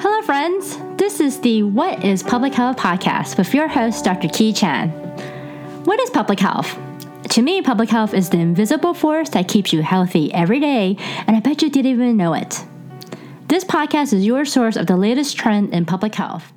Hello, 0.00 0.22
friends. 0.22 0.78
This 0.96 1.18
is 1.18 1.40
the 1.40 1.64
What 1.64 2.04
is 2.04 2.22
Public 2.22 2.54
Health 2.54 2.76
podcast 2.76 3.36
with 3.36 3.52
your 3.52 3.66
host, 3.66 4.04
Dr. 4.04 4.28
Ki 4.28 4.52
Chan. 4.52 4.90
What 5.86 5.98
is 5.98 6.08
public 6.10 6.38
health? 6.38 6.78
To 7.30 7.42
me, 7.42 7.62
public 7.62 7.88
health 7.88 8.14
is 8.14 8.30
the 8.30 8.38
invisible 8.38 8.94
force 8.94 9.30
that 9.30 9.48
keeps 9.48 9.72
you 9.72 9.82
healthy 9.82 10.32
every 10.32 10.60
day, 10.60 10.96
and 11.26 11.36
I 11.36 11.40
bet 11.40 11.62
you 11.62 11.68
didn't 11.68 11.90
even 11.90 12.16
know 12.16 12.34
it. 12.34 12.64
This 13.48 13.64
podcast 13.64 14.12
is 14.12 14.24
your 14.24 14.44
source 14.44 14.76
of 14.76 14.86
the 14.86 14.96
latest 14.96 15.36
trend 15.36 15.74
in 15.74 15.84
public 15.84 16.14
health. 16.14 16.52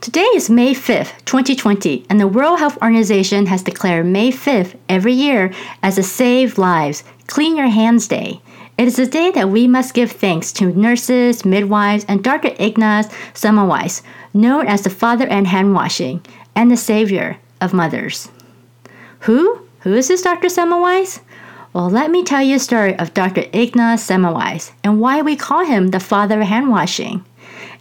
Today 0.00 0.28
is 0.34 0.50
May 0.50 0.74
5th, 0.74 1.24
2020, 1.26 2.06
and 2.10 2.18
the 2.18 2.26
World 2.26 2.58
Health 2.58 2.76
Organization 2.82 3.46
has 3.46 3.62
declared 3.62 4.06
May 4.06 4.32
5th 4.32 4.76
every 4.88 5.12
year 5.12 5.52
as 5.84 5.96
a 5.96 6.02
Save 6.02 6.58
Lives, 6.58 7.04
Clean 7.28 7.56
Your 7.56 7.68
Hands 7.68 8.04
Day. 8.08 8.40
It 8.76 8.88
is 8.88 8.98
a 8.98 9.06
day 9.06 9.30
that 9.30 9.50
we 9.50 9.68
must 9.68 9.94
give 9.94 10.10
thanks 10.10 10.52
to 10.54 10.66
nurses, 10.66 11.44
midwives, 11.44 12.04
and 12.08 12.24
Dr. 12.24 12.56
Ignaz 12.58 13.08
Semmelweis, 13.32 14.02
known 14.34 14.66
as 14.66 14.82
the 14.82 14.90
father 14.90 15.28
and 15.28 15.46
hand 15.46 15.74
washing, 15.74 16.22
and 16.56 16.72
the 16.72 16.76
savior 16.76 17.38
of 17.60 17.72
mothers. 17.72 18.30
Who? 19.20 19.60
Who 19.80 19.94
is 19.94 20.08
this 20.08 20.22
Dr. 20.22 20.48
Semmelweis? 20.48 21.20
Well, 21.72 21.88
let 21.88 22.10
me 22.10 22.24
tell 22.24 22.42
you 22.42 22.56
a 22.56 22.58
story 22.58 22.98
of 22.98 23.14
Dr. 23.14 23.44
Ignaz 23.52 24.02
Semmelweis 24.02 24.72
and 24.82 25.00
why 25.00 25.22
we 25.22 25.36
call 25.36 25.64
him 25.64 25.88
the 25.88 26.00
father 26.00 26.40
of 26.40 26.48
hand 26.48 26.68
washing. 26.68 27.24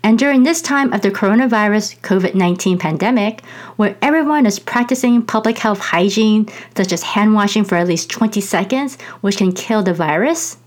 And 0.04 0.20
during 0.20 0.44
this 0.44 0.62
time 0.62 0.94
of 0.94 1.02
the 1.02 1.10
coronavirus 1.10 2.02
COVID 2.02 2.36
19 2.36 2.78
pandemic, 2.78 3.44
where 3.78 3.96
everyone 4.04 4.46
is 4.46 4.60
practicing 4.60 5.24
public 5.24 5.58
health 5.58 5.80
hygiene, 5.80 6.50
such 6.78 6.92
as 6.92 7.02
hand 7.02 7.34
washing 7.34 7.64
for 7.64 7.78
at 7.78 7.88
least 7.88 8.12
20 8.12 8.42
seconds, 8.42 9.02
which 9.22 9.38
can 9.38 9.54
kill 9.54 9.82
the 9.82 9.94
virus, 9.94 10.58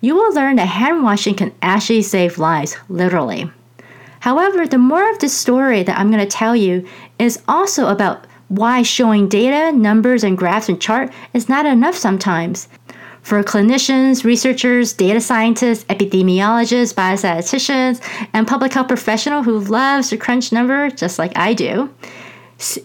you 0.00 0.14
will 0.14 0.34
learn 0.34 0.56
that 0.56 0.68
hand 0.68 1.02
washing 1.02 1.34
can 1.34 1.54
actually 1.62 2.02
save 2.02 2.38
lives, 2.38 2.76
literally. 2.88 3.50
However, 4.20 4.66
the 4.66 4.78
more 4.78 5.10
of 5.10 5.18
this 5.18 5.32
story 5.32 5.82
that 5.82 5.98
I'm 5.98 6.10
going 6.10 6.24
to 6.24 6.30
tell 6.30 6.56
you 6.56 6.86
is 7.18 7.42
also 7.46 7.88
about 7.88 8.26
why 8.48 8.82
showing 8.82 9.28
data, 9.28 9.76
numbers, 9.76 10.24
and 10.24 10.38
graphs 10.38 10.68
and 10.68 10.80
chart 10.80 11.12
is 11.32 11.48
not 11.48 11.66
enough 11.66 11.96
sometimes. 11.96 12.68
For 13.22 13.42
clinicians, 13.42 14.22
researchers, 14.22 14.92
data 14.92 15.20
scientists, 15.20 15.84
epidemiologists, 15.86 16.94
biostatisticians, 16.94 18.00
and 18.32 18.46
public 18.46 18.72
health 18.72 18.86
professional 18.88 19.42
who 19.42 19.58
loves 19.58 20.10
to 20.10 20.16
crunch 20.16 20.52
numbers 20.52 20.92
just 20.94 21.18
like 21.18 21.36
I 21.36 21.52
do, 21.52 21.92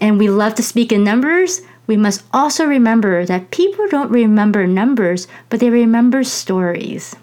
and 0.01 0.17
we 0.17 0.29
love 0.29 0.55
to 0.55 0.63
speak 0.63 0.91
in 0.91 1.03
numbers, 1.03 1.61
we 1.87 1.97
must 1.97 2.23
also 2.33 2.65
remember 2.65 3.25
that 3.25 3.51
people 3.51 3.87
don't 3.89 4.11
remember 4.11 4.67
numbers, 4.67 5.27
but 5.49 5.59
they 5.59 5.69
remember 5.69 6.23
stories. 6.23 7.15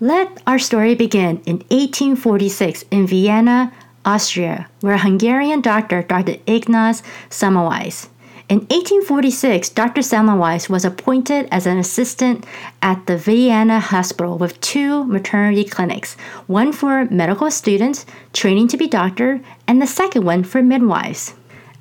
Let 0.00 0.42
our 0.46 0.58
story 0.58 0.94
begin 0.94 1.40
in 1.46 1.58
1846 1.70 2.84
in 2.90 3.06
Vienna, 3.06 3.72
Austria, 4.04 4.68
where 4.80 4.98
Hungarian 4.98 5.60
doctor, 5.60 6.02
Dr. 6.02 6.36
Ignaz 6.46 7.02
Semmelweis. 7.30 8.08
In 8.48 8.58
1846, 8.68 9.70
Dr. 9.70 10.02
Semmelweis 10.02 10.68
was 10.68 10.84
appointed 10.84 11.48
as 11.50 11.66
an 11.66 11.78
assistant 11.78 12.44
at 12.82 13.06
the 13.06 13.16
Vienna 13.16 13.80
hospital 13.80 14.36
with 14.36 14.60
two 14.60 15.04
maternity 15.04 15.64
clinics, 15.64 16.16
one 16.48 16.72
for 16.72 17.06
medical 17.06 17.50
students 17.50 18.04
training 18.32 18.68
to 18.68 18.76
be 18.76 18.88
doctor, 18.88 19.40
and 19.66 19.80
the 19.80 19.86
second 19.86 20.24
one 20.24 20.44
for 20.44 20.62
midwives. 20.62 21.34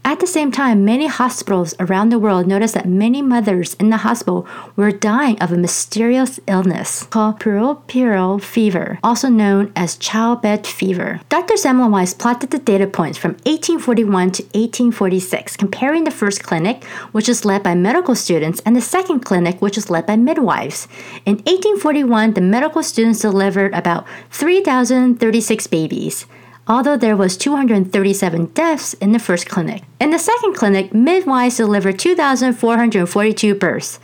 At 0.03 0.19
the 0.19 0.25
same 0.27 0.51
time, 0.51 0.83
many 0.83 1.05
hospitals 1.05 1.75
around 1.79 2.09
the 2.09 2.19
world 2.19 2.47
noticed 2.47 2.73
that 2.73 2.89
many 2.89 3.21
mothers 3.21 3.75
in 3.75 3.91
the 3.91 3.97
hospital 3.97 4.47
were 4.75 4.91
dying 4.91 5.39
of 5.39 5.51
a 5.51 5.57
mysterious 5.57 6.39
illness 6.47 7.03
called 7.03 7.39
puerperal 7.39 8.41
fever, 8.41 8.99
also 9.03 9.29
known 9.29 9.71
as 9.75 9.95
childbed 9.95 10.65
fever. 10.65 11.21
Dr. 11.29 11.53
Semmelweis 11.53 12.17
plotted 12.17 12.49
the 12.49 12.57
data 12.57 12.87
points 12.87 13.17
from 13.17 13.33
1841 13.45 14.31
to 14.31 14.43
1846, 14.43 15.55
comparing 15.55 16.03
the 16.03 16.11
first 16.11 16.43
clinic, 16.43 16.83
which 17.11 17.27
was 17.27 17.45
led 17.45 17.61
by 17.61 17.75
medical 17.75 18.15
students, 18.15 18.59
and 18.65 18.75
the 18.75 18.81
second 18.81 19.19
clinic, 19.19 19.61
which 19.61 19.75
was 19.75 19.91
led 19.91 20.07
by 20.07 20.15
midwives. 20.15 20.87
In 21.25 21.35
1841, 21.45 22.33
the 22.33 22.41
medical 22.41 22.81
students 22.81 23.19
delivered 23.19 23.73
about 23.73 24.07
3,036 24.31 25.67
babies 25.67 26.25
although 26.67 26.97
there 26.97 27.17
was 27.17 27.37
237 27.37 28.45
deaths 28.47 28.93
in 28.95 29.11
the 29.11 29.19
first 29.19 29.47
clinic. 29.47 29.83
In 29.99 30.11
the 30.11 30.19
second 30.19 30.55
clinic, 30.55 30.93
midwives 30.93 31.57
delivered 31.57 31.99
2,442 31.99 33.55
births, 33.55 33.99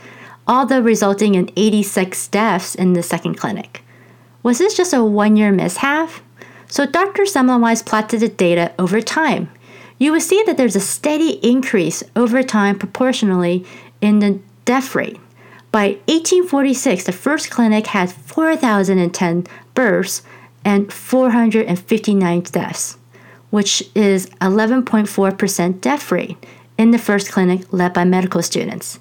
although 0.46 0.80
resulting 0.80 1.34
in 1.34 1.50
86 1.56 2.28
deaths 2.28 2.74
in 2.74 2.92
the 2.92 3.02
second 3.02 3.36
clinic. 3.36 3.82
Was 4.42 4.58
this 4.58 4.76
just 4.76 4.92
a 4.92 5.04
one-year 5.04 5.52
mishap? 5.52 6.10
So 6.66 6.86
Dr. 6.86 7.22
Semmelweis 7.22 7.84
plotted 7.84 8.20
the 8.20 8.28
data 8.28 8.72
over 8.78 9.00
time. 9.00 9.50
You 9.98 10.12
will 10.12 10.20
see 10.20 10.42
that 10.46 10.56
there's 10.56 10.76
a 10.76 10.80
steady 10.80 11.32
increase 11.42 12.04
over 12.14 12.42
time 12.42 12.78
proportionally 12.78 13.64
in 14.00 14.20
the 14.20 14.40
death 14.64 14.94
rate. 14.94 15.18
By 15.72 15.98
1846, 16.06 17.04
the 17.04 17.12
first 17.12 17.50
clinic 17.50 17.88
had 17.88 18.10
4,010 18.10 19.46
births, 19.74 20.22
and 20.64 20.92
459 20.92 22.40
deaths, 22.42 22.98
which 23.50 23.82
is 23.94 24.26
11.4% 24.40 25.80
death 25.80 26.12
rate 26.12 26.36
in 26.76 26.90
the 26.90 26.98
first 26.98 27.32
clinic 27.32 27.72
led 27.72 27.92
by 27.92 28.04
medical 28.04 28.42
students. 28.42 28.98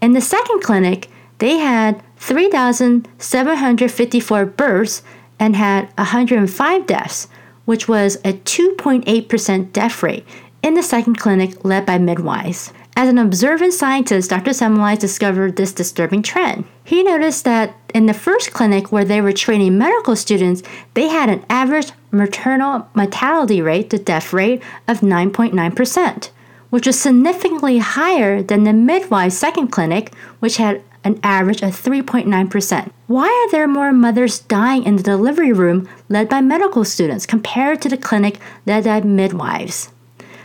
In 0.00 0.12
the 0.12 0.20
second 0.20 0.62
clinic, 0.62 1.08
they 1.38 1.58
had 1.58 2.02
3,754 2.16 4.46
births 4.46 5.02
and 5.38 5.54
had 5.56 5.88
105 5.98 6.86
deaths, 6.86 7.28
which 7.64 7.88
was 7.88 8.16
a 8.16 8.32
2.8% 8.32 9.72
death 9.72 10.02
rate 10.02 10.26
in 10.62 10.74
the 10.74 10.82
second 10.82 11.18
clinic 11.18 11.64
led 11.64 11.86
by 11.86 11.96
midwives. 11.98 12.72
As 12.96 13.08
an 13.08 13.18
observant 13.18 13.72
scientist, 13.72 14.30
Dr. 14.30 14.52
Semmelweis 14.52 15.00
discovered 15.00 15.56
this 15.56 15.72
disturbing 15.72 16.22
trend. 16.22 16.64
He 16.84 17.02
noticed 17.02 17.44
that 17.44 17.74
in 17.92 18.06
the 18.06 18.14
first 18.14 18.52
clinic 18.52 18.92
where 18.92 19.04
they 19.04 19.20
were 19.20 19.32
training 19.32 19.76
medical 19.76 20.14
students, 20.14 20.62
they 20.94 21.08
had 21.08 21.28
an 21.28 21.44
average 21.50 21.90
maternal 22.12 22.86
mortality 22.94 23.60
rate, 23.60 23.90
the 23.90 23.98
death 23.98 24.32
rate, 24.32 24.62
of 24.86 25.00
9.9%, 25.00 26.30
which 26.70 26.86
was 26.86 27.00
significantly 27.00 27.78
higher 27.78 28.40
than 28.40 28.62
the 28.62 28.72
midwife 28.72 29.32
second 29.32 29.68
clinic, 29.68 30.14
which 30.38 30.58
had 30.58 30.80
an 31.02 31.18
average 31.24 31.62
of 31.62 31.70
3.9%. 31.70 32.90
Why 33.08 33.26
are 33.26 33.50
there 33.50 33.66
more 33.66 33.92
mothers 33.92 34.38
dying 34.38 34.84
in 34.84 34.96
the 34.96 35.02
delivery 35.02 35.52
room 35.52 35.88
led 36.08 36.28
by 36.28 36.40
medical 36.40 36.84
students 36.84 37.26
compared 37.26 37.82
to 37.82 37.88
the 37.88 37.98
clinic 37.98 38.38
led 38.66 38.84
by 38.84 39.00
midwives? 39.00 39.90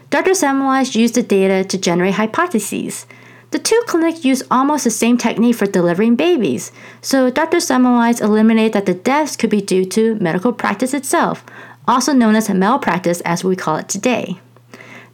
Dr. 0.09 0.31
Semmelweis 0.31 0.96
used 0.96 1.14
the 1.14 1.22
data 1.22 1.64
to 1.64 1.78
generate 1.78 2.16
hypotheses. 2.16 3.06
The 3.52 3.59
two 3.59 3.80
clinics 3.86 4.25
use 4.25 4.42
almost 4.50 4.84
the 4.84 4.90
same 4.90 5.18
technique 5.18 5.56
for 5.56 5.68
delivering 5.68 6.16
babies, 6.16 6.72
so 7.02 7.30
Dr. 7.30 7.58
Semmelweis 7.58 8.22
eliminated 8.22 8.74
that 8.74 8.86
the 8.88 8.96
deaths 8.96 9.36
could 9.36 9.52
be 9.52 9.62
due 9.62 9.86
to 9.86 10.16
medical 10.16 10.52
practice 10.52 10.96
itself, 10.96 11.46
also 11.88 12.12
known 12.12 12.36
as 12.36 12.50
malpractice 12.50 13.22
as 13.22 13.44
we 13.44 13.56
call 13.56 13.78
it 13.78 13.88
today. 13.88 14.40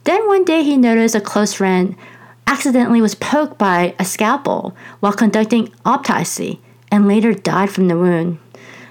Then 0.04 0.26
one 0.26 0.44
day 0.44 0.62
he 0.62 0.76
noticed 0.78 1.14
a 1.14 1.20
close 1.20 1.54
friend 1.54 1.94
accidentally 2.46 3.02
was 3.02 3.14
poked 3.14 3.58
by 3.58 3.94
a 3.98 4.04
scalpel 4.04 4.74
while 5.00 5.12
conducting 5.12 5.72
autopsy 5.84 6.60
and 6.90 7.08
later 7.08 7.34
died 7.34 7.70
from 7.70 7.88
the 7.88 7.98
wound. 7.98 8.38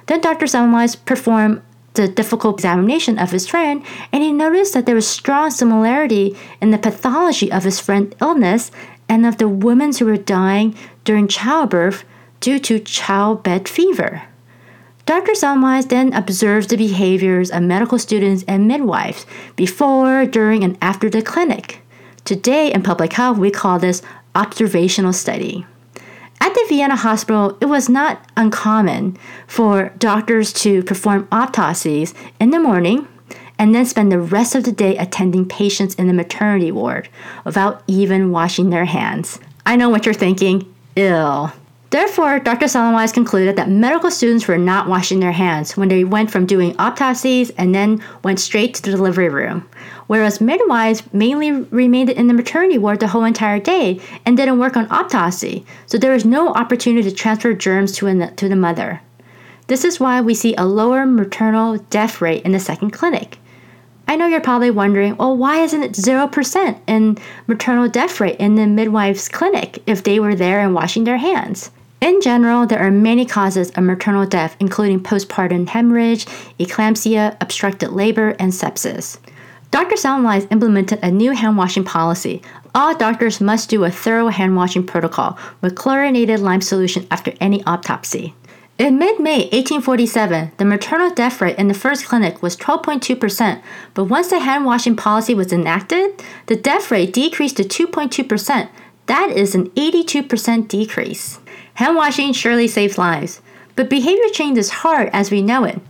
Then 0.06 0.22
Dr. 0.22 0.46
Semmelweis 0.46 1.04
performed 1.06 1.62
the 1.96 2.08
difficult 2.08 2.60
examination 2.60 3.18
of 3.18 3.32
his 3.32 3.48
friend, 3.48 3.84
and 4.12 4.24
he 4.24 4.32
noticed 4.32 4.74
that 4.74 4.86
there 4.86 4.96
was 4.96 5.08
strong 5.08 5.50
similarity 5.50 6.38
in 6.62 6.72
the 6.72 6.78
pathology 6.78 7.52
of 7.52 7.64
his 7.64 7.80
friend's 7.80 8.16
illness 8.22 8.72
and 9.10 9.26
of 9.26 9.38
the 9.38 9.48
women 9.48 9.94
who 9.96 10.06
were 10.06 10.18
dying 10.18 10.76
during 11.04 11.28
childbirth 11.28 12.04
due 12.40 12.60
to 12.60 12.80
childbed 12.80 13.68
fever. 13.68 14.24
Dr. 15.06 15.34
Semmelweis 15.34 15.90
then 15.90 16.14
observes 16.14 16.68
the 16.68 16.78
behaviors 16.78 17.52
of 17.52 17.62
medical 17.62 18.00
students 18.00 18.44
and 18.48 18.68
midwives 18.68 19.26
before, 19.56 20.26
during, 20.26 20.64
and 20.64 20.78
after 20.82 21.10
the 21.10 21.22
clinic. 21.22 21.82
Today 22.24 22.74
in 22.74 22.82
public 22.82 23.14
health, 23.14 23.38
we 23.38 23.52
call 23.52 23.78
this 23.78 24.02
observational 24.34 25.14
study. 25.14 25.66
At 26.42 26.54
the 26.54 26.66
Vienna 26.70 26.96
hospital, 26.96 27.58
it 27.62 27.66
was 27.66 27.90
not 27.90 28.30
uncommon 28.38 29.18
for 29.48 29.94
doctors 29.98 30.54
to 30.54 30.84
perform 30.84 31.28
autopsies 31.32 32.14
in 32.40 32.52
the 32.52 32.60
morning 32.60 33.08
and 33.58 33.74
then 33.74 33.86
spend 33.86 34.12
the 34.12 34.20
rest 34.20 34.56
of 34.56 34.64
the 34.64 34.72
day 34.72 34.98
attending 34.98 35.48
patients 35.48 35.96
in 35.96 36.08
the 36.08 36.14
maternity 36.14 36.72
ward 36.72 37.10
without 37.46 37.84
even 37.88 38.32
washing 38.32 38.70
their 38.70 38.86
hands. 38.86 39.40
I 39.66 39.76
know 39.76 39.90
what 39.90 40.06
you're 40.06 40.14
thinking 40.14 40.74
ill. 40.96 41.52
Therefore, 41.96 42.40
Dr. 42.40 42.66
Semmelweis 42.66 43.14
concluded 43.14 43.56
that 43.56 43.70
medical 43.70 44.12
students 44.12 44.50
were 44.50 44.58
not 44.58 44.90
washing 44.90 45.22
their 45.22 45.32
hands 45.32 45.78
when 45.78 45.88
they 45.88 46.04
went 46.04 46.30
from 46.30 46.46
doing 46.46 46.76
autopsies 46.78 47.52
and 47.52 47.74
then 47.74 48.04
went 48.22 48.42
straight 48.42 48.74
to 48.74 48.82
the 48.82 48.92
delivery 48.92 49.30
room, 49.30 49.66
whereas 50.08 50.42
midwives 50.42 51.04
mainly 51.14 51.54
remained 51.54 52.10
in 52.10 52.28
the 52.28 52.34
maternity 52.34 52.78
ward 52.78 53.00
the 53.00 53.08
whole 53.08 53.24
entire 53.24 53.62
day 53.62 54.02
and 54.26 54.36
didn't 54.36 54.60
work 54.60 54.76
on 54.76 54.92
autopsy, 54.92 55.66
so 55.86 55.98
there 55.98 56.12
was 56.12 56.26
no 56.26 56.50
opportunity 56.50 57.10
to 57.10 57.16
transfer 57.16 57.54
germs 57.54 57.94
to, 57.94 58.08
an, 58.08 58.36
to 58.36 58.50
the 58.50 58.58
mother. 58.58 59.00
This 59.68 59.86
is 59.86 59.98
why 59.98 60.20
we 60.20 60.34
see 60.34 60.54
a 60.56 60.66
lower 60.66 61.06
maternal 61.06 61.78
death 61.78 62.20
rate 62.20 62.44
in 62.44 62.52
the 62.52 62.60
second 62.60 62.92
clinic. 62.92 63.38
I 64.06 64.18
know 64.18 64.28
you're 64.28 64.42
probably 64.42 64.70
wondering, 64.70 65.16
well, 65.16 65.38
why 65.38 65.62
isn't 65.62 65.82
it 65.82 65.94
0% 65.94 66.78
in 66.88 67.18
maternal 67.48 67.88
death 67.88 68.20
rate 68.20 68.36
in 68.38 68.56
the 68.56 68.68
midwife's 68.68 69.30
clinic 69.30 69.82
if 69.88 70.04
they 70.04 70.20
were 70.20 70.36
there 70.36 70.60
and 70.60 70.76
washing 70.76 71.06
their 71.06 71.20
hands? 71.20 71.72
In 72.02 72.22
general, 72.22 72.66
there 72.66 72.80
are 72.80 72.92
many 72.92 73.26
causes 73.26 73.72
of 73.72 73.84
maternal 73.84 74.26
death, 74.26 74.56
including 74.60 75.02
postpartum 75.02 75.68
hemorrhage, 75.68 76.26
eclampsia, 76.60 77.38
obstructed 77.42 77.92
labor, 77.92 78.36
and 78.40 78.52
sepsis. 78.52 79.18
Dr. 79.72 79.96
Semmelweis 79.96 80.52
implemented 80.52 81.00
a 81.02 81.12
new 81.12 81.32
hand 81.32 81.58
washing 81.58 81.84
policy. 81.84 82.42
All 82.74 82.96
doctors 82.96 83.42
must 83.42 83.70
do 83.70 83.84
a 83.84 83.92
thorough 83.92 84.28
hand 84.28 84.56
washing 84.56 84.86
protocol 84.86 85.38
with 85.62 85.76
chlorinated 85.76 86.40
lime 86.40 86.62
solution 86.62 87.08
after 87.10 87.34
any 87.40 87.64
autopsy. 87.66 88.36
In 88.78 89.00
mid 89.00 89.20
May 89.22 89.44
1847, 89.54 90.52
the 90.58 90.66
maternal 90.66 91.10
death 91.10 91.40
rate 91.40 91.58
in 91.58 91.70
the 91.70 91.74
first 91.74 92.06
clinic 92.06 92.42
was 92.42 92.58
12.2%, 92.58 93.62
but 93.94 94.04
once 94.04 94.30
the 94.30 94.40
hand 94.40 94.66
washing 94.66 94.98
policy 94.98 95.34
was 95.34 95.54
enacted, 95.54 96.22
the 96.48 96.58
death 96.58 96.92
rate 96.92 97.14
decreased 97.14 97.56
to 97.58 97.64
2.2%. 97.64 98.70
That 99.06 99.30
is 99.30 99.56
an 99.56 99.70
82% 99.72 100.68
decrease. 100.68 101.40
Hand 101.76 101.96
washing 101.96 102.34
surely 102.34 102.68
saves 102.68 102.98
lives, 102.98 103.42
but 103.76 103.90
behavior 103.90 104.30
change 104.32 104.58
is 104.58 104.82
hard 104.82 105.10
as 105.14 105.32
we 105.32 105.42
know 105.42 105.64
it. 105.64 105.82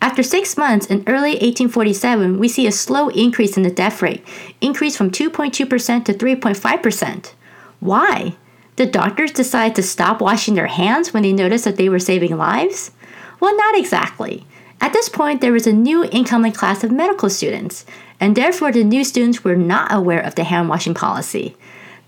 After 0.00 0.22
six 0.22 0.56
months 0.56 0.86
in 0.86 1.04
early 1.06 1.32
1847, 1.32 2.38
we 2.38 2.48
see 2.48 2.66
a 2.66 2.72
slow 2.72 3.08
increase 3.08 3.56
in 3.56 3.62
the 3.62 3.70
death 3.70 4.02
rate, 4.02 4.22
increase 4.60 4.96
from 4.96 5.10
2.2% 5.10 6.04
to 6.04 6.12
3.5%. 6.12 7.32
Why? 7.80 8.36
Did 8.76 8.92
doctors 8.92 9.32
decide 9.32 9.74
to 9.76 9.82
stop 9.82 10.20
washing 10.20 10.54
their 10.54 10.66
hands 10.66 11.12
when 11.12 11.22
they 11.22 11.32
noticed 11.32 11.64
that 11.64 11.76
they 11.76 11.88
were 11.88 11.98
saving 11.98 12.36
lives? 12.36 12.90
Well, 13.38 13.56
not 13.56 13.78
exactly. 13.78 14.46
At 14.80 14.92
this 14.92 15.08
point, 15.08 15.40
there 15.40 15.52
was 15.52 15.66
a 15.66 15.72
new 15.72 16.04
incoming 16.04 16.52
class 16.52 16.82
of 16.82 16.90
medical 16.90 17.30
students, 17.30 17.86
and 18.18 18.36
therefore 18.36 18.72
the 18.72 18.84
new 18.84 19.04
students 19.04 19.44
were 19.44 19.56
not 19.56 19.92
aware 19.92 20.20
of 20.20 20.34
the 20.34 20.44
hand 20.44 20.68
washing 20.68 20.94
policy. 20.94 21.56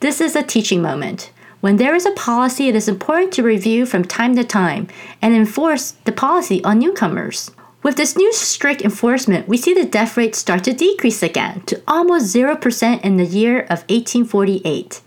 This 0.00 0.20
is 0.20 0.34
a 0.34 0.42
teaching 0.42 0.82
moment. 0.82 1.30
When 1.66 1.78
there 1.78 1.96
is 1.96 2.06
a 2.06 2.12
policy, 2.12 2.68
it 2.68 2.76
is 2.76 2.86
important 2.86 3.32
to 3.32 3.42
review 3.42 3.86
from 3.86 4.04
time 4.04 4.36
to 4.36 4.44
time 4.44 4.86
and 5.20 5.34
enforce 5.34 5.96
the 6.04 6.12
policy 6.12 6.62
on 6.62 6.78
newcomers. 6.78 7.50
With 7.82 7.96
this 7.96 8.16
new 8.16 8.32
strict 8.32 8.82
enforcement, 8.82 9.48
we 9.48 9.56
see 9.56 9.74
the 9.74 9.84
death 9.84 10.16
rate 10.16 10.36
start 10.36 10.62
to 10.62 10.72
decrease 10.72 11.24
again 11.24 11.62
to 11.62 11.82
almost 11.88 12.32
0% 12.32 13.00
in 13.00 13.16
the 13.16 13.24
year 13.24 13.62
of 13.62 13.82
1848. 13.90 15.00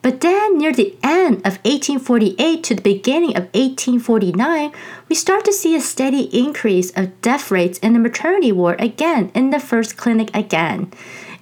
But 0.00 0.22
then, 0.22 0.56
near 0.56 0.72
the 0.72 0.96
end 1.02 1.44
of 1.44 1.58
1848 1.66 2.64
to 2.64 2.74
the 2.74 2.80
beginning 2.80 3.36
of 3.36 3.52
1849, 3.52 4.72
we 5.10 5.14
start 5.14 5.44
to 5.44 5.52
see 5.52 5.76
a 5.76 5.82
steady 5.82 6.30
increase 6.32 6.92
of 6.92 7.20
death 7.20 7.50
rates 7.50 7.78
in 7.80 7.92
the 7.92 7.98
maternity 7.98 8.52
ward 8.52 8.80
again, 8.80 9.30
in 9.34 9.50
the 9.50 9.60
first 9.60 9.98
clinic 9.98 10.34
again. 10.34 10.90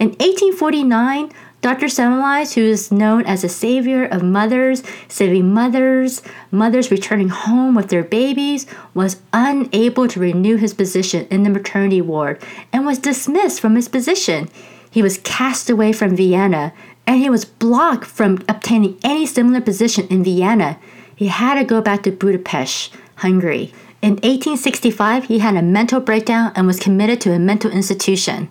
In 0.01 0.09
1849, 0.19 1.31
Dr. 1.65 1.87
Semmelweis, 1.87 2.53
who 2.53 2.61
is 2.61 2.93
known 2.93 3.25
as 3.25 3.43
a 3.43 3.49
savior 3.49 4.05
of 4.05 4.23
mothers, 4.23 4.83
saving 5.09 5.55
mothers, 5.55 6.21
mothers 6.51 6.91
returning 6.91 7.31
home 7.31 7.75
with 7.75 7.89
their 7.89 8.05
babies, 8.05 8.67
was 8.93 9.23
unable 9.33 10.07
to 10.09 10.21
renew 10.21 10.57
his 10.57 10.75
position 10.75 11.27
in 11.31 11.43
the 11.43 11.49
maternity 11.49 12.03
ward 12.03 12.39
and 12.71 12.85
was 12.85 12.99
dismissed 12.99 13.63
from 13.63 13.77
his 13.77 13.89
position. 13.89 14.51
He 14.91 15.01
was 15.01 15.17
cast 15.25 15.71
away 15.71 15.95
from 15.95 16.15
Vienna 16.15 16.75
and 17.07 17.23
he 17.23 17.31
was 17.31 17.47
blocked 17.47 18.05
from 18.05 18.45
obtaining 18.47 18.99
any 19.03 19.25
similar 19.25 19.63
position 19.63 20.07
in 20.09 20.23
Vienna. 20.23 20.79
He 21.17 21.29
had 21.29 21.55
to 21.55 21.65
go 21.65 21.81
back 21.81 22.03
to 22.03 22.13
Budapest, 22.13 22.93
Hungary. 23.15 23.73
In 24.03 24.17
1865, 24.17 25.29
he 25.29 25.39
had 25.39 25.57
a 25.57 25.63
mental 25.63 25.99
breakdown 25.99 26.53
and 26.55 26.67
was 26.67 26.79
committed 26.79 27.23
to 27.23 27.33
a 27.33 27.39
mental 27.39 27.71
institution. 27.71 28.51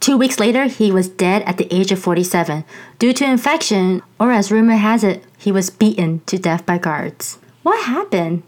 Two 0.00 0.16
weeks 0.16 0.38
later, 0.38 0.64
he 0.64 0.92
was 0.92 1.08
dead 1.08 1.42
at 1.42 1.56
the 1.56 1.72
age 1.74 1.90
of 1.90 1.98
47 1.98 2.64
due 2.98 3.12
to 3.12 3.24
infection, 3.24 4.02
or 4.20 4.32
as 4.32 4.52
rumor 4.52 4.76
has 4.76 5.02
it, 5.02 5.24
he 5.38 5.50
was 5.50 5.70
beaten 5.70 6.20
to 6.26 6.38
death 6.38 6.64
by 6.66 6.78
guards. 6.78 7.38
What 7.62 7.86
happened? 7.86 8.42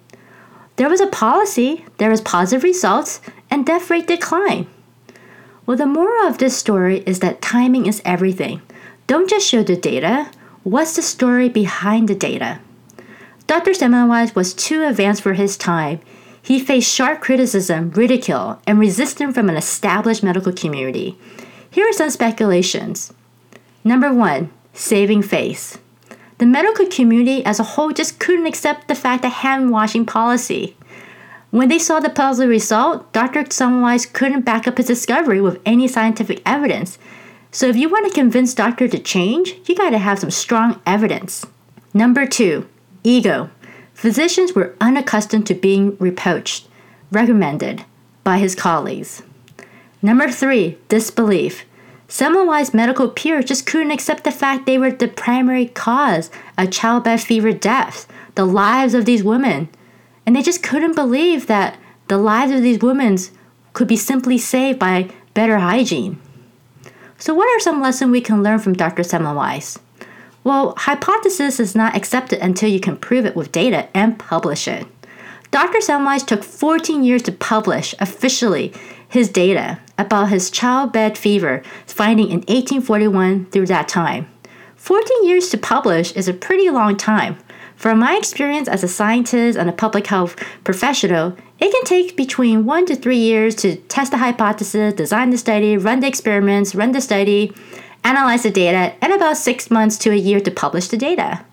There 0.76 0.88
was 0.88 1.00
a 1.00 1.06
policy, 1.06 1.84
there 1.96 2.10
was 2.10 2.20
positive 2.20 2.62
results, 2.62 3.20
and 3.50 3.66
death 3.66 3.90
rate 3.90 4.06
declined. 4.06 4.66
Well, 5.66 5.76
the 5.76 5.86
moral 5.86 6.26
of 6.26 6.38
this 6.38 6.56
story 6.56 7.02
is 7.04 7.20
that 7.20 7.42
timing 7.42 7.86
is 7.86 8.00
everything. 8.04 8.62
Don't 9.06 9.28
just 9.28 9.46
show 9.46 9.62
the 9.62 9.76
data. 9.76 10.30
What's 10.62 10.96
the 10.96 11.02
story 11.02 11.48
behind 11.48 12.08
the 12.08 12.14
data? 12.14 12.60
Dr. 13.46 13.72
Semmelweis 13.72 14.34
was 14.34 14.54
too 14.54 14.82
advanced 14.84 15.22
for 15.22 15.32
his 15.32 15.56
time. 15.56 16.00
He 16.48 16.58
faced 16.58 16.90
sharp 16.90 17.20
criticism, 17.20 17.90
ridicule, 17.90 18.58
and 18.66 18.78
resistance 18.78 19.34
from 19.34 19.50
an 19.50 19.56
established 19.58 20.22
medical 20.22 20.50
community. 20.50 21.18
Here 21.70 21.86
are 21.86 21.92
some 21.92 22.08
speculations. 22.08 23.12
Number 23.84 24.14
one, 24.14 24.50
saving 24.72 25.24
face. 25.24 25.76
The 26.38 26.46
medical 26.46 26.86
community 26.86 27.44
as 27.44 27.60
a 27.60 27.64
whole 27.64 27.92
just 27.92 28.18
couldn't 28.18 28.46
accept 28.46 28.88
the 28.88 28.94
fact 28.94 29.24
that 29.24 29.44
hand 29.44 29.72
washing 29.72 30.06
policy. 30.06 30.74
When 31.50 31.68
they 31.68 31.78
saw 31.78 32.00
the 32.00 32.08
positive 32.08 32.48
result, 32.48 33.12
Dr. 33.12 33.44
Semmelweis 33.44 34.10
couldn't 34.10 34.46
back 34.46 34.66
up 34.66 34.78
his 34.78 34.86
discovery 34.86 35.42
with 35.42 35.60
any 35.66 35.86
scientific 35.86 36.40
evidence. 36.46 36.98
So 37.50 37.66
if 37.66 37.76
you 37.76 37.90
want 37.90 38.06
to 38.08 38.18
convince 38.18 38.54
doctor 38.54 38.88
to 38.88 38.98
change, 38.98 39.54
you 39.66 39.76
got 39.76 39.90
to 39.90 39.98
have 39.98 40.20
some 40.20 40.30
strong 40.30 40.80
evidence. 40.86 41.44
Number 41.92 42.24
2, 42.24 42.66
ego. 43.04 43.50
Physicians 43.98 44.52
were 44.52 44.76
unaccustomed 44.80 45.44
to 45.48 45.56
being 45.56 45.96
reproached, 45.98 46.68
recommended 47.10 47.84
by 48.22 48.38
his 48.38 48.54
colleagues. 48.54 49.24
Number 50.00 50.30
3, 50.30 50.78
disbelief. 50.88 51.64
Semmelweis 52.08 52.72
medical 52.72 53.08
peers 53.08 53.46
just 53.46 53.66
couldn't 53.66 53.90
accept 53.90 54.22
the 54.22 54.30
fact 54.30 54.66
they 54.66 54.78
were 54.78 54.92
the 54.92 55.08
primary 55.08 55.66
cause 55.66 56.30
of 56.56 56.70
childbed 56.70 57.20
fever 57.20 57.50
deaths, 57.52 58.06
the 58.36 58.44
lives 58.44 58.94
of 58.94 59.04
these 59.04 59.24
women. 59.24 59.68
And 60.24 60.36
they 60.36 60.42
just 60.42 60.62
couldn't 60.62 60.94
believe 60.94 61.48
that 61.48 61.76
the 62.06 62.18
lives 62.18 62.52
of 62.52 62.62
these 62.62 62.78
women 62.78 63.18
could 63.72 63.88
be 63.88 63.96
simply 63.96 64.38
saved 64.38 64.78
by 64.78 65.10
better 65.34 65.58
hygiene. 65.58 66.20
So, 67.18 67.34
what 67.34 67.48
are 67.48 67.58
some 67.58 67.82
lessons 67.82 68.12
we 68.12 68.20
can 68.20 68.44
learn 68.44 68.60
from 68.60 68.74
Dr. 68.74 69.02
Semmelweis? 69.02 69.80
Well, 70.44 70.74
hypothesis 70.76 71.60
is 71.60 71.74
not 71.74 71.96
accepted 71.96 72.38
until 72.40 72.68
you 72.68 72.80
can 72.80 72.96
prove 72.96 73.26
it 73.26 73.36
with 73.36 73.52
data 73.52 73.88
and 73.94 74.18
publish 74.18 74.68
it. 74.68 74.86
Dr. 75.50 75.78
Semmelweis 75.78 76.26
took 76.26 76.44
14 76.44 77.02
years 77.04 77.22
to 77.22 77.32
publish 77.32 77.94
officially 77.98 78.72
his 79.08 79.28
data 79.28 79.80
about 79.96 80.28
his 80.28 80.50
childbed 80.50 81.16
fever 81.16 81.62
finding 81.86 82.26
in 82.26 82.40
1841 82.40 83.46
through 83.46 83.66
that 83.66 83.88
time. 83.88 84.28
14 84.76 85.26
years 85.26 85.48
to 85.48 85.58
publish 85.58 86.12
is 86.12 86.28
a 86.28 86.34
pretty 86.34 86.70
long 86.70 86.96
time. 86.96 87.38
From 87.74 88.00
my 88.00 88.16
experience 88.16 88.68
as 88.68 88.82
a 88.82 88.88
scientist 88.88 89.58
and 89.58 89.68
a 89.68 89.72
public 89.72 90.06
health 90.08 90.36
professional, 90.64 91.36
it 91.58 91.72
can 91.72 91.84
take 91.84 92.16
between 92.16 92.64
one 92.64 92.86
to 92.86 92.96
three 92.96 93.18
years 93.18 93.54
to 93.56 93.76
test 93.76 94.10
the 94.10 94.18
hypothesis, 94.18 94.94
design 94.94 95.30
the 95.30 95.38
study, 95.38 95.76
run 95.76 96.00
the 96.00 96.08
experiments, 96.08 96.74
run 96.74 96.92
the 96.92 97.00
study, 97.00 97.52
analyze 98.08 98.42
the 98.42 98.50
data, 98.50 98.94
and 99.02 99.12
about 99.12 99.36
six 99.36 99.70
months 99.70 99.98
to 99.98 100.10
a 100.10 100.16
year 100.16 100.40
to 100.40 100.50
publish 100.50 100.88
the 100.88 100.96
data. 100.96 101.44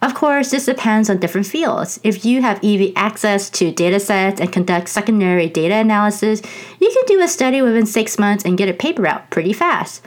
Of 0.00 0.14
course, 0.14 0.50
this 0.50 0.64
depends 0.64 1.10
on 1.10 1.18
different 1.18 1.46
fields. 1.46 2.00
If 2.02 2.24
you 2.24 2.40
have 2.40 2.62
easy 2.62 2.94
access 2.96 3.50
to 3.50 3.72
data 3.72 4.00
sets 4.00 4.40
and 4.40 4.52
conduct 4.52 4.88
secondary 4.88 5.48
data 5.48 5.74
analysis, 5.74 6.40
you 6.80 6.90
can 6.90 7.04
do 7.06 7.20
a 7.20 7.28
study 7.28 7.60
within 7.60 7.84
six 7.84 8.18
months 8.18 8.44
and 8.44 8.56
get 8.56 8.68
a 8.68 8.72
paper 8.72 9.06
out 9.06 9.28
pretty 9.30 9.52
fast. 9.52 10.02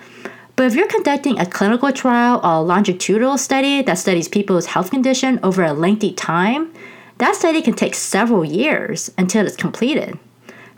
But 0.56 0.66
if 0.66 0.76
you're 0.76 0.88
conducting 0.88 1.38
a 1.40 1.46
clinical 1.46 1.92
trial 1.92 2.40
or 2.44 2.54
a 2.54 2.62
longitudinal 2.62 3.38
study 3.38 3.82
that 3.84 3.98
studies 3.98 4.28
people's 4.28 4.68
health 4.68 4.90
condition 4.92 5.40
over 5.44 5.64
a 5.64 5.74
lengthy 5.74 6.14
time, 6.14 6.74
that 7.18 7.36
study 7.36 7.62
can 7.62 7.74
take 7.74 7.94
several 7.94 8.46
years 8.46 9.12
until 9.18 9.46
it's 9.46 9.56
completed. 9.56 10.18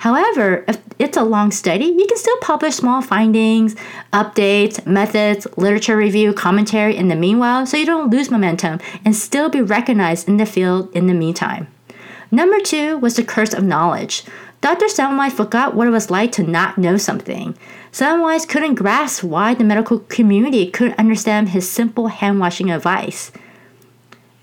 However, 0.04 0.66
if 0.68 0.82
it's 1.00 1.16
a 1.16 1.24
long 1.24 1.50
study, 1.52 1.86
you 1.86 2.06
can 2.06 2.18
still 2.18 2.36
publish 2.42 2.76
small 2.76 3.02
findings, 3.02 3.74
updates, 4.12 4.86
methods, 4.86 5.48
literature 5.56 5.96
review, 5.96 6.34
commentary 6.34 6.98
in 6.98 7.08
the 7.08 7.16
meanwhile 7.16 7.66
so 7.66 7.78
you 7.78 7.86
don't 7.86 8.10
lose 8.10 8.30
momentum 8.30 8.82
and 9.06 9.16
still 9.16 9.48
be 9.50 9.62
recognized 9.62 10.28
in 10.28 10.36
the 10.36 10.46
field 10.46 10.94
in 10.94 11.08
the 11.08 11.14
meantime. 11.14 11.68
Number 12.32 12.60
two 12.60 12.98
was 12.98 13.16
the 13.16 13.24
curse 13.24 13.54
of 13.54 13.64
knowledge. 13.64 14.26
Dr. 14.60 14.88
Semmelweis 14.88 15.32
forgot 15.32 15.74
what 15.74 15.88
it 15.88 15.92
was 15.92 16.12
like 16.12 16.34
to 16.34 16.44
not 16.44 16.78
know 16.78 16.98
something. 16.98 17.58
Semmelweis 17.94 18.46
couldn't 18.46 18.76
grasp 18.76 19.24
why 19.24 19.54
the 19.54 19.64
medical 19.64 20.00
community 20.00 20.70
couldn't 20.70 21.00
understand 21.00 21.50
his 21.50 21.72
simple 21.72 22.08
hand 22.08 22.42
washing 22.42 22.70
advice. 22.70 23.32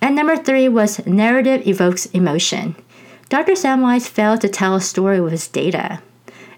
And 0.01 0.17
number 0.17 0.39
three 0.39 0.71
was 0.71 1.05
narrative 1.05 1.67
evokes 1.67 2.07
emotion. 2.07 2.77
Dr. 3.31 3.53
Semmelweis 3.53 4.09
failed 4.09 4.41
to 4.41 4.49
tell 4.49 4.75
a 4.75 4.81
story 4.81 5.21
with 5.21 5.31
his 5.31 5.47
data. 5.47 6.03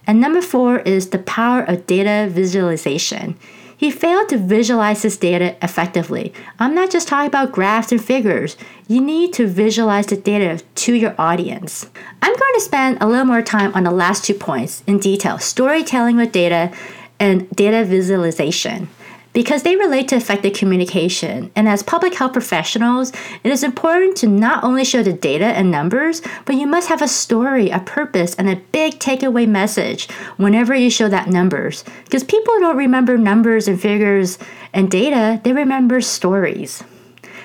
And 0.07 0.23
number 0.23 0.41
four 0.41 0.79
is 0.79 1.11
the 1.11 1.19
power 1.19 1.63
of 1.63 1.87
data 1.87 2.29
visualization. 2.31 3.37
he 3.77 3.91
failed 3.91 4.29
to 4.29 4.39
visualize 4.39 5.03
his 5.03 5.19
data 5.19 5.57
effectively. 5.61 6.33
I'm 6.59 6.75
not 6.75 6.91
just 6.91 7.09
talking 7.09 7.27
about 7.27 7.53
graphs 7.53 7.93
and 7.93 8.03
figures. 8.03 8.57
You 8.89 9.01
need 9.01 9.33
to 9.35 9.47
visualize 9.47 10.07
the 10.07 10.17
data 10.17 10.65
to 10.85 10.95
your 10.95 11.15
audience. 11.19 11.91
I'm 12.23 12.33
going 12.33 12.55
to 12.55 12.61
spend 12.61 12.99
a 13.01 13.09
little 13.09 13.27
more 13.27 13.43
time 13.43 13.75
on 13.75 13.83
the 13.85 13.91
last 13.91 14.25
two 14.25 14.35
points 14.35 14.83
in 14.87 14.99
detail 14.99 15.39
storytelling 15.39 16.17
with 16.17 16.33
data 16.33 16.73
and 17.19 17.51
data 17.51 17.85
visualization 17.85 18.89
because 19.33 19.63
they 19.63 19.77
relate 19.77 20.09
to 20.09 20.17
effective 20.17 20.55
communication. 20.55 21.51
And 21.57 21.69
as 21.69 21.83
public 21.83 22.15
health 22.15 22.33
professionals, 22.33 23.13
it 23.43 23.51
is 23.51 23.63
important 23.63 24.17
to 24.19 24.27
not 24.27 24.65
only 24.65 24.85
show 24.85 25.03
the 25.03 25.13
data 25.13 25.47
and 25.47 25.71
numbers, 25.71 26.23
but 26.45 26.57
you 26.57 26.67
must 26.67 26.89
have 26.89 27.03
a 27.03 27.09
story, 27.09 27.71
a 27.71 27.81
purpose, 27.81 28.35
and 28.35 28.49
a 28.49 28.57
big 28.73 28.99
takeaway 28.99 29.49
message 29.49 30.11
whenever 30.37 30.75
you 30.75 30.91
show 30.91 31.09
that 31.09 31.29
numbers. 31.29 31.85
Because 32.05 32.25
people 32.25 32.59
don't 32.61 32.77
remember 32.77 33.17
numbers 33.17 33.69
and 33.69 33.81
figures 33.81 34.39
and 34.73 34.91
data, 34.91 35.41
they 35.45 35.53
remember 35.53 36.01
stories. 36.01 36.83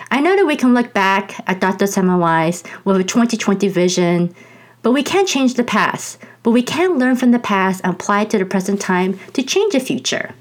I 0.09 0.21
know 0.21 0.35
that 0.35 0.45
we 0.45 0.55
can 0.55 0.73
look 0.73 0.93
back 0.93 1.43
at 1.47 1.59
Dr. 1.59 1.85
Semmelweis 1.85 2.65
with 2.85 2.97
a 2.97 3.03
2020 3.03 3.67
vision, 3.67 4.33
but 4.81 4.93
we 4.93 5.03
can't 5.03 5.27
change 5.27 5.55
the 5.55 5.63
past. 5.63 6.17
But 6.43 6.51
we 6.51 6.63
can 6.63 6.97
learn 6.97 7.17
from 7.17 7.31
the 7.31 7.39
past 7.39 7.81
and 7.83 7.93
apply 7.93 8.21
it 8.21 8.29
to 8.29 8.37
the 8.37 8.45
present 8.45 8.79
time 8.79 9.19
to 9.33 9.43
change 9.43 9.73
the 9.73 9.81
future. 9.81 10.33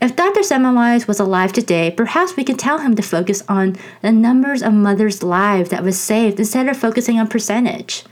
If 0.00 0.16
Dr. 0.16 0.40
Semmelweis 0.40 1.06
was 1.06 1.20
alive 1.20 1.52
today, 1.52 1.90
perhaps 1.90 2.34
we 2.34 2.42
could 2.42 2.58
tell 2.58 2.78
him 2.78 2.96
to 2.96 3.02
focus 3.02 3.42
on 3.50 3.76
the 4.00 4.10
numbers 4.10 4.62
of 4.62 4.72
mothers' 4.72 5.22
lives 5.22 5.68
that 5.68 5.84
was 5.84 6.00
saved 6.00 6.38
instead 6.38 6.68
of 6.68 6.78
focusing 6.78 7.20
on 7.20 7.28
percentage. 7.28 8.04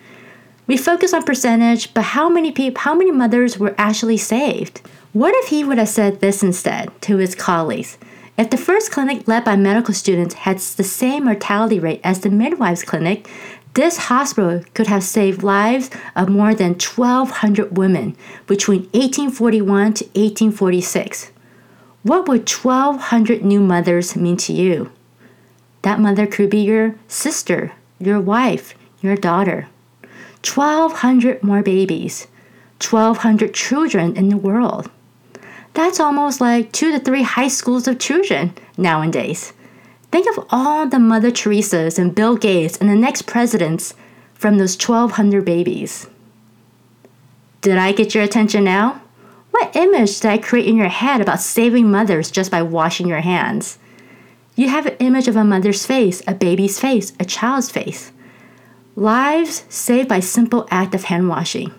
We 0.66 0.76
focus 0.76 1.14
on 1.14 1.22
percentage, 1.22 1.94
but 1.94 2.04
how 2.04 2.28
many 2.28 2.52
people, 2.52 2.82
how 2.82 2.94
many 2.94 3.10
mothers 3.10 3.58
were 3.58 3.74
actually 3.78 4.18
saved? 4.18 4.82
What 5.14 5.34
if 5.36 5.48
he 5.48 5.64
would 5.64 5.78
have 5.78 5.88
said 5.88 6.20
this 6.20 6.42
instead 6.42 6.90
to 7.02 7.16
his 7.16 7.34
colleagues? 7.34 7.96
If 8.36 8.50
the 8.50 8.58
first 8.58 8.92
clinic 8.92 9.26
led 9.26 9.44
by 9.44 9.56
medical 9.56 9.94
students 9.94 10.34
had 10.34 10.58
the 10.58 10.84
same 10.84 11.24
mortality 11.24 11.80
rate 11.80 12.02
as 12.04 12.20
the 12.20 12.28
midwives 12.28 12.82
clinic, 12.82 13.26
this 13.72 13.96
hospital 13.96 14.62
could 14.74 14.88
have 14.88 15.02
saved 15.02 15.42
lives 15.42 15.88
of 16.14 16.28
more 16.28 16.54
than 16.54 16.72
1,200 16.72 17.78
women 17.78 18.14
between 18.46 18.82
1841 18.90 19.94
to 19.94 20.04
1846. 20.04 21.32
What 22.02 22.28
would 22.28 22.48
1,200 22.48 23.44
new 23.44 23.60
mothers 23.60 24.14
mean 24.14 24.36
to 24.38 24.52
you? 24.52 24.92
That 25.82 26.00
mother 26.00 26.26
could 26.26 26.50
be 26.50 26.60
your 26.60 26.94
sister, 27.08 27.72
your 27.98 28.20
wife, 28.20 28.74
your 29.00 29.16
daughter. 29.16 29.68
1,200 30.44 31.42
more 31.42 31.62
babies, 31.62 32.28
1,200 32.80 33.52
children 33.52 34.16
in 34.16 34.28
the 34.28 34.36
world. 34.36 34.90
That's 35.74 36.00
almost 36.00 36.40
like 36.40 36.72
two 36.72 36.92
to 36.92 37.00
three 37.00 37.22
high 37.22 37.48
schools 37.48 37.88
of 37.88 37.98
children 37.98 38.54
nowadays. 38.76 39.52
Think 40.10 40.26
of 40.36 40.46
all 40.50 40.86
the 40.86 40.98
Mother 40.98 41.30
Teresa's 41.30 41.98
and 41.98 42.14
Bill 42.14 42.36
Gates 42.36 42.78
and 42.78 42.88
the 42.88 42.94
next 42.94 43.22
presidents 43.22 43.94
from 44.34 44.58
those 44.58 44.76
1,200 44.76 45.44
babies. 45.44 46.06
Did 47.60 47.76
I 47.76 47.92
get 47.92 48.14
your 48.14 48.24
attention 48.24 48.64
now? 48.64 49.02
What 49.58 49.74
image 49.74 50.20
did 50.20 50.30
I 50.30 50.38
create 50.38 50.68
in 50.68 50.76
your 50.76 50.86
head 50.86 51.20
about 51.20 51.40
saving 51.40 51.90
mothers 51.90 52.30
just 52.30 52.48
by 52.48 52.62
washing 52.62 53.08
your 53.08 53.22
hands? 53.22 53.76
You 54.54 54.68
have 54.68 54.86
an 54.86 54.96
image 55.00 55.26
of 55.26 55.34
a 55.34 55.42
mother's 55.42 55.84
face, 55.84 56.22
a 56.28 56.34
baby's 56.34 56.78
face, 56.78 57.12
a 57.18 57.24
child's 57.24 57.68
face. 57.68 58.12
Lives 58.94 59.64
saved 59.68 60.08
by 60.08 60.20
simple 60.20 60.68
act 60.70 60.94
of 60.94 61.04
hand 61.04 61.28
washing. 61.28 61.72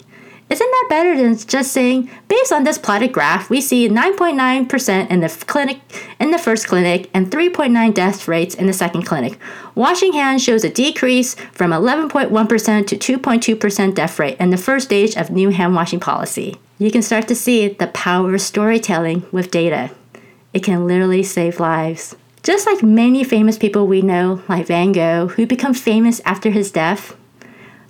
Isn't 0.50 0.72
that 0.72 0.88
better 0.90 1.16
than 1.16 1.38
just 1.38 1.72
saying, 1.72 2.10
based 2.28 2.52
on 2.52 2.66
this 2.66 2.78
plotted 2.78 3.14
graph, 3.14 3.50
we 3.50 3.62
see 3.62 3.88
9.9% 3.88 5.10
in 5.10 5.22
the 5.22 5.30
clinic 5.48 5.80
in 6.20 6.32
the 6.32 6.38
first 6.38 6.68
clinic 6.68 7.10
and 7.14 7.32
3.9 7.32 7.94
death 7.94 8.28
rates 8.28 8.56
in 8.56 8.68
the 8.68 8.74
second 8.74 9.04
clinic. 9.04 9.40
Washing 9.74 10.12
hands 10.12 10.44
shows 10.44 10.66
a 10.66 10.70
decrease 10.70 11.36
from 11.54 11.72
11.1% 11.72 12.88
to 12.88 12.98
2.2% 13.20 13.96
death 13.96 14.20
rate 14.20 14.36
in 14.38 14.50
the 14.50 14.58
first 14.58 14.88
stage 14.88 15.16
of 15.16 15.30
new 15.30 15.52
hand 15.52 15.76
washing 15.76 16.02
policy. 16.02 16.60
You 16.82 16.92
can 16.92 17.02
start 17.02 17.28
to 17.28 17.36
see 17.36 17.68
the 17.68 17.88
power 17.88 18.34
of 18.34 18.40
storytelling 18.40 19.26
with 19.34 19.52
data. 19.52 19.92
It 20.54 20.64
can 20.64 20.88
literally 20.88 21.24
save 21.24 21.60
lives. 21.60 22.16
Just 22.42 22.66
like 22.66 22.82
many 22.82 23.26
famous 23.26 23.58
people 23.58 23.86
we 23.86 24.02
know, 24.02 24.42
like 24.48 24.68
Van 24.68 24.94
Gogh, 24.94 25.28
who 25.28 25.46
become 25.46 25.74
famous 25.74 26.22
after 26.24 26.52
his 26.52 26.72
death, 26.72 27.18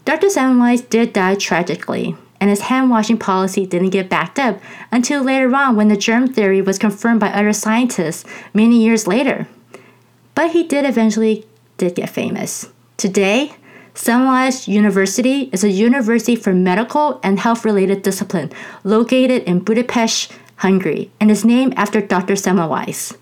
Dr. 0.05 0.25
Semmelweis 0.25 0.89
did 0.89 1.13
die 1.13 1.35
tragically 1.35 2.17
and 2.41 2.49
his 2.49 2.61
hand 2.61 2.89
washing 2.89 3.19
policy 3.19 3.63
didn't 3.65 3.91
get 3.91 4.09
backed 4.09 4.39
up 4.39 4.59
until 4.91 5.21
later 5.21 5.53
on 5.55 5.75
when 5.75 5.89
the 5.89 5.97
germ 5.97 6.27
theory 6.27 6.61
was 6.61 6.79
confirmed 6.79 7.19
by 7.19 7.29
other 7.29 7.53
scientists 7.53 8.25
many 8.55 8.83
years 8.83 9.05
later. 9.05 9.47
But 10.33 10.51
he 10.51 10.63
did 10.63 10.85
eventually 10.85 11.45
did 11.77 11.93
get 11.93 12.09
famous. 12.09 12.69
Today, 12.97 13.53
Semmelweis 13.99 14.65
University 14.65 15.49
is 15.51 15.61
a 15.61 15.69
university 15.69 16.33
for 16.33 16.53
medical 16.53 17.19
and 17.21 17.37
health 17.37 17.65
related 17.65 18.01
discipline 18.01 18.49
located 18.85 19.43
in 19.43 19.59
Budapest, 19.59 20.31
Hungary, 20.55 21.11
and 21.19 21.29
is 21.29 21.43
named 21.43 21.73
after 21.75 21.99
Dr. 21.99 22.35
Semmelweis. 22.35 23.17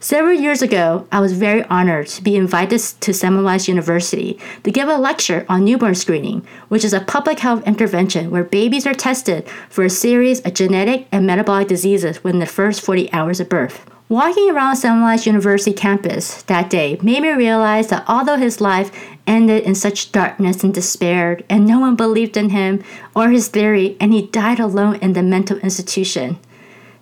Several 0.00 0.38
years 0.38 0.60
ago, 0.60 1.08
I 1.10 1.20
was 1.20 1.32
very 1.32 1.64
honored 1.70 2.08
to 2.08 2.22
be 2.22 2.36
invited 2.36 2.80
to 3.00 3.12
Semmelweis 3.12 3.66
University 3.66 4.38
to 4.62 4.70
give 4.70 4.90
a 4.90 4.98
lecture 4.98 5.46
on 5.48 5.64
newborn 5.64 5.94
screening, 5.94 6.46
which 6.68 6.84
is 6.84 6.92
a 6.92 7.00
public 7.00 7.38
health 7.38 7.66
intervention 7.66 8.30
where 8.30 8.44
babies 8.44 8.86
are 8.86 8.92
tested 8.92 9.48
for 9.70 9.84
a 9.84 9.90
series 9.90 10.42
of 10.42 10.52
genetic 10.52 11.08
and 11.12 11.26
metabolic 11.26 11.66
diseases 11.66 12.22
within 12.22 12.40
the 12.40 12.46
first 12.46 12.82
40 12.82 13.10
hours 13.10 13.40
of 13.40 13.48
birth. 13.48 13.90
Walking 14.10 14.50
around 14.50 14.76
Semmelweis 14.76 15.24
University 15.24 15.72
campus 15.72 16.42
that 16.42 16.68
day 16.68 16.98
made 17.00 17.22
me 17.22 17.30
realize 17.30 17.88
that 17.88 18.04
although 18.06 18.36
his 18.36 18.60
life 18.60 18.92
ended 19.26 19.62
in 19.62 19.74
such 19.74 20.12
darkness 20.12 20.62
and 20.62 20.74
despair, 20.74 21.40
and 21.48 21.66
no 21.66 21.80
one 21.80 21.96
believed 21.96 22.36
in 22.36 22.50
him 22.50 22.84
or 23.16 23.30
his 23.30 23.48
theory, 23.48 23.96
and 23.98 24.12
he 24.12 24.26
died 24.26 24.60
alone 24.60 24.96
in 24.96 25.14
the 25.14 25.22
mental 25.22 25.56
institution, 25.60 26.38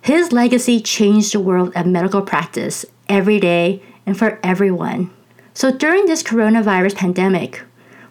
his 0.01 0.31
legacy 0.31 0.79
changed 0.79 1.33
the 1.33 1.41
world 1.41 1.73
of 1.75 1.85
medical 1.85 2.21
practice 2.21 2.85
every 3.09 3.37
day 3.37 3.83
and 4.05 4.17
for 4.17 4.39
everyone. 4.41 5.09
So 5.53 5.71
during 5.71 6.05
this 6.05 6.23
coronavirus 6.23 6.95
pandemic, 6.95 7.63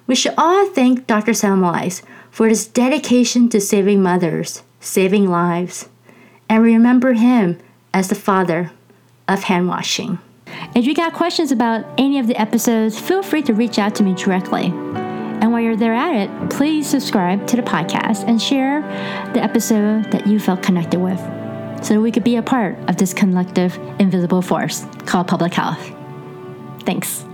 we 0.06 0.14
should 0.14 0.34
all 0.37 0.68
thank 0.68 1.06
Dr. 1.06 1.32
Semmelweis 1.32 2.02
for 2.30 2.46
his 2.46 2.66
dedication 2.66 3.49
to 3.49 3.58
saving 3.61 4.02
mothers, 4.02 4.62
saving 4.80 5.30
lives, 5.30 5.88
and 6.46 6.62
remember 6.62 7.14
him 7.14 7.58
as 7.94 8.08
the 8.08 8.14
father 8.14 8.70
of 9.28 9.42
hand 9.42 9.68
washing. 9.68 10.18
If 10.74 10.86
you 10.86 10.94
got 10.94 11.12
questions 11.12 11.52
about 11.52 11.84
any 11.98 12.18
of 12.18 12.26
the 12.26 12.36
episodes, 12.36 12.98
feel 12.98 13.22
free 13.22 13.42
to 13.42 13.54
reach 13.54 13.78
out 13.78 13.94
to 13.96 14.02
me 14.02 14.14
directly. 14.14 14.66
And 14.66 15.50
while 15.52 15.60
you're 15.60 15.76
there 15.76 15.94
at 15.94 16.14
it, 16.14 16.50
please 16.50 16.88
subscribe 16.88 17.46
to 17.48 17.56
the 17.56 17.62
podcast 17.62 18.28
and 18.28 18.40
share 18.40 18.82
the 19.32 19.42
episode 19.42 20.10
that 20.12 20.26
you 20.26 20.38
felt 20.38 20.62
connected 20.62 21.00
with 21.00 21.20
so 21.84 22.00
we 22.00 22.12
could 22.12 22.24
be 22.24 22.36
a 22.36 22.42
part 22.42 22.78
of 22.88 22.96
this 22.96 23.12
collective 23.12 23.76
invisible 23.98 24.40
force 24.40 24.86
called 25.04 25.26
public 25.26 25.52
health. 25.52 25.92
Thanks. 26.84 27.24